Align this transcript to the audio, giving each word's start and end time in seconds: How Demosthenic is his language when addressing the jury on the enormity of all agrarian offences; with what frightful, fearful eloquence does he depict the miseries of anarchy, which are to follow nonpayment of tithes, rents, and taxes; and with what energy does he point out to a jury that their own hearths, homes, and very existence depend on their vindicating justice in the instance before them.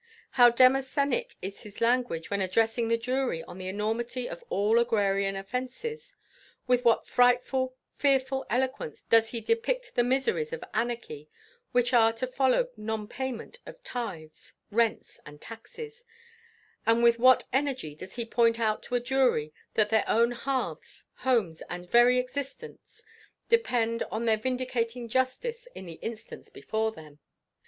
How 0.31 0.49
Demosthenic 0.49 1.35
is 1.43 1.61
his 1.61 1.79
language 1.79 2.31
when 2.31 2.41
addressing 2.41 2.87
the 2.87 2.97
jury 2.97 3.43
on 3.43 3.59
the 3.59 3.67
enormity 3.67 4.27
of 4.27 4.43
all 4.49 4.79
agrarian 4.79 5.35
offences; 5.35 6.15
with 6.65 6.83
what 6.83 7.05
frightful, 7.05 7.75
fearful 7.97 8.43
eloquence 8.49 9.03
does 9.03 9.29
he 9.29 9.41
depict 9.41 9.93
the 9.93 10.03
miseries 10.03 10.51
of 10.51 10.63
anarchy, 10.73 11.29
which 11.71 11.93
are 11.93 12.11
to 12.13 12.25
follow 12.25 12.69
nonpayment 12.75 13.59
of 13.67 13.83
tithes, 13.83 14.53
rents, 14.71 15.19
and 15.23 15.39
taxes; 15.39 16.03
and 16.87 17.03
with 17.03 17.19
what 17.19 17.43
energy 17.53 17.93
does 17.93 18.15
he 18.15 18.25
point 18.25 18.59
out 18.59 18.81
to 18.81 18.95
a 18.95 18.99
jury 18.99 19.53
that 19.75 19.89
their 19.89 20.05
own 20.09 20.31
hearths, 20.31 21.03
homes, 21.17 21.61
and 21.69 21.87
very 21.91 22.17
existence 22.17 23.03
depend 23.49 24.01
on 24.09 24.25
their 24.25 24.37
vindicating 24.37 25.07
justice 25.07 25.67
in 25.75 25.85
the 25.85 25.99
instance 26.01 26.49
before 26.49 26.91
them. 26.91 27.19